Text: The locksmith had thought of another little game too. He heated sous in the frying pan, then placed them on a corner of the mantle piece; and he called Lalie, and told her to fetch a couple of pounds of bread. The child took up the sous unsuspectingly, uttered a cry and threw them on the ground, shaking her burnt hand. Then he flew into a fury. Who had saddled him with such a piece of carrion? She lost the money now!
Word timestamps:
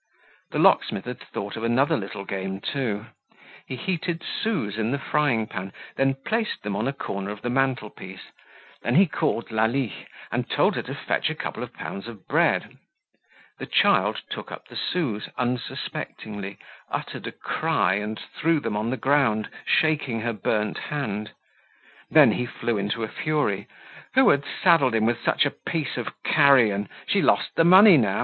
The 0.49 0.57
locksmith 0.57 1.05
had 1.05 1.19
thought 1.19 1.55
of 1.55 1.63
another 1.63 1.95
little 1.95 2.25
game 2.25 2.59
too. 2.59 3.05
He 3.67 3.75
heated 3.75 4.23
sous 4.23 4.75
in 4.79 4.89
the 4.89 4.97
frying 4.97 5.45
pan, 5.45 5.71
then 5.95 6.15
placed 6.25 6.63
them 6.63 6.75
on 6.75 6.87
a 6.87 6.91
corner 6.93 7.29
of 7.29 7.43
the 7.43 7.51
mantle 7.51 7.91
piece; 7.91 8.31
and 8.83 8.97
he 8.97 9.05
called 9.05 9.51
Lalie, 9.51 10.07
and 10.31 10.49
told 10.49 10.75
her 10.75 10.81
to 10.81 10.95
fetch 10.95 11.29
a 11.29 11.35
couple 11.35 11.61
of 11.61 11.71
pounds 11.73 12.07
of 12.07 12.27
bread. 12.27 12.79
The 13.59 13.67
child 13.67 14.23
took 14.27 14.51
up 14.51 14.69
the 14.69 14.75
sous 14.75 15.29
unsuspectingly, 15.37 16.57
uttered 16.89 17.27
a 17.27 17.31
cry 17.31 17.93
and 17.93 18.19
threw 18.19 18.59
them 18.59 18.75
on 18.75 18.89
the 18.89 18.97
ground, 18.97 19.49
shaking 19.67 20.21
her 20.21 20.33
burnt 20.33 20.79
hand. 20.79 21.29
Then 22.09 22.31
he 22.31 22.47
flew 22.47 22.79
into 22.79 23.03
a 23.03 23.07
fury. 23.07 23.67
Who 24.15 24.29
had 24.31 24.45
saddled 24.63 24.95
him 24.95 25.05
with 25.05 25.23
such 25.23 25.45
a 25.45 25.51
piece 25.51 25.95
of 25.95 26.09
carrion? 26.23 26.89
She 27.05 27.21
lost 27.21 27.53
the 27.55 27.63
money 27.63 27.97
now! 27.97 28.19